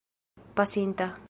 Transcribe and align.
pasinta 0.55 1.13